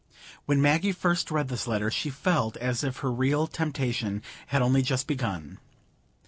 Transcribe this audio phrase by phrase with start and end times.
[0.47, 4.81] When Maggie first read this letter she felt as if her real temptation had only
[4.81, 5.59] just begun.